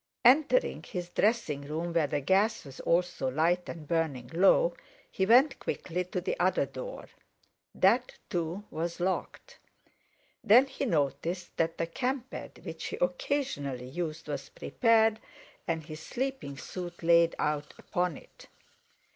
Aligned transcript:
Entering 0.25 0.81
his 0.81 1.09
dressing 1.09 1.61
room, 1.61 1.93
where 1.93 2.07
the 2.07 2.21
gas 2.21 2.65
was 2.65 2.79
also 2.79 3.29
lighted 3.29 3.69
and 3.69 3.87
burning 3.87 4.31
low, 4.33 4.73
he 5.11 5.27
went 5.27 5.59
quickly 5.59 6.03
to 6.05 6.19
the 6.19 6.35
other 6.39 6.65
door. 6.65 7.07
That 7.75 8.11
too 8.27 8.63
was 8.71 8.99
locked. 8.99 9.59
Then 10.43 10.65
he 10.65 10.85
noticed 10.87 11.55
that 11.57 11.77
the 11.77 11.85
camp 11.85 12.31
bed 12.31 12.61
which 12.63 12.85
he 12.85 12.95
occasionally 12.99 13.89
used 13.89 14.27
was 14.27 14.49
prepared, 14.49 15.19
and 15.67 15.83
his 15.83 15.99
sleeping 15.99 16.57
suit 16.57 17.03
laid 17.03 17.35
out 17.37 17.75
upon 17.77 18.17
it. 18.17 18.47